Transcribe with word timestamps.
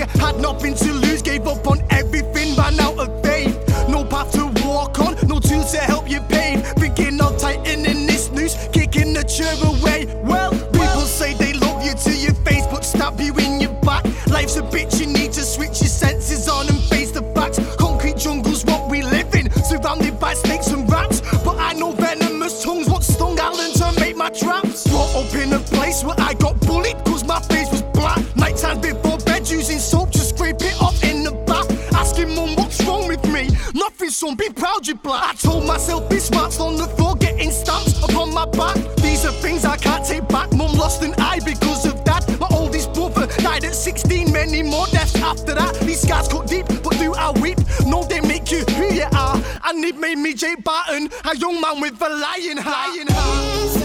Had 0.00 0.40
nothing 0.40 0.74
to 0.74 0.92
lose, 0.92 1.20
gave 1.20 1.46
up 1.46 1.66
on 1.66 1.82
everything, 1.90 2.54
ran 2.56 2.78
out 2.80 2.98
of 2.98 3.22
faith. 3.22 3.58
No 3.88 4.04
path 4.04 4.32
to 4.32 4.46
walk 4.64 4.98
on, 5.00 5.16
no 5.26 5.40
tools 5.40 5.72
to 5.72 5.78
help 5.78 6.08
you 6.08 6.20
pave. 6.22 6.64
Thinking 6.78 7.20
of 7.20 7.38
tightening 7.38 8.06
this 8.06 8.30
noose, 8.30 8.56
kicking 8.72 9.12
the 9.12 9.24
chair 9.24 9.54
away. 9.64 10.06
Well, 10.22 10.50
people 10.50 11.06
say 11.18 11.34
they 11.34 11.52
love 11.54 11.84
you 11.84 11.94
to 11.94 12.12
your 12.12 12.34
face, 12.44 12.66
but 12.70 12.84
stab 12.84 13.20
you 13.20 13.34
in 13.36 13.60
your 13.60 13.72
back. 13.82 14.04
Life's 14.28 14.56
a 14.56 14.62
bitch, 14.62 15.00
you 15.00 15.06
need 15.06 15.32
to 15.32 15.42
switch 15.42 15.80
your 15.80 15.90
senses 15.90 16.48
on 16.48 16.68
and 16.68 16.80
face 16.84 17.10
the 17.10 17.22
facts. 17.34 17.58
Concrete 17.76 18.16
jungle's 18.16 18.64
what 18.64 18.88
we 18.88 19.02
live 19.02 19.34
in, 19.34 19.50
surrounded 19.50 20.18
by 20.20 20.34
snakes 20.34 20.68
and 20.68 20.90
rats. 20.90 21.20
But 21.44 21.58
I 21.58 21.72
know 21.72 21.92
venomous 21.92 22.62
tongues 22.62 22.88
what 22.88 23.02
stung 23.02 23.38
Alan 23.38 23.72
to 23.74 23.92
make 24.00 24.16
my 24.16 24.30
traps. 24.30 24.86
Brought 24.88 25.14
up 25.16 25.34
in 25.34 25.52
a 25.52 25.58
place 25.58 26.04
where 26.04 26.18
I 26.18 26.34
got 26.34 26.60
bullied, 26.60 27.04
cause 27.04 27.24
my 27.24 27.40
face 27.40 27.71
Son, 34.22 34.36
be 34.36 34.48
proud 34.50 34.86
you 34.86 34.94
black. 34.94 35.30
I 35.30 35.34
told 35.34 35.66
myself 35.66 36.08
be 36.08 36.20
marks 36.32 36.60
on 36.60 36.76
the 36.76 36.86
floor, 36.94 37.16
getting 37.16 37.50
stamps 37.50 38.00
upon 38.04 38.32
my 38.32 38.46
back. 38.46 38.76
These 38.98 39.24
are 39.24 39.32
things 39.32 39.64
I 39.64 39.76
can't 39.76 40.06
take 40.06 40.28
back. 40.28 40.52
Mum 40.52 40.70
lost 40.74 41.02
an 41.02 41.12
eye 41.18 41.40
because 41.44 41.84
of 41.86 42.04
that. 42.04 42.22
My 42.38 42.46
oldest 42.52 42.94
brother 42.94 43.26
died 43.38 43.64
at 43.64 43.74
16, 43.74 44.30
many 44.30 44.62
more 44.62 44.86
deaths 44.92 45.16
after 45.16 45.56
that. 45.56 45.74
These 45.80 46.02
scars 46.02 46.28
cut 46.28 46.46
deep, 46.46 46.66
but 46.84 46.96
do 47.00 47.12
I 47.14 47.32
weep? 47.40 47.58
No, 47.84 48.04
they 48.04 48.20
make 48.20 48.52
you 48.52 48.60
who 48.76 48.94
you 48.94 49.08
are. 49.12 49.42
And 49.64 49.84
it 49.84 49.96
made 49.96 50.18
me 50.18 50.34
Jay 50.34 50.54
Barton, 50.54 51.10
a 51.24 51.36
young 51.36 51.60
man 51.60 51.80
with 51.80 52.00
a 52.00 52.08
lion 52.08 52.58
heart. 52.58 52.94
Lion 52.94 53.08
heart. 53.10 53.81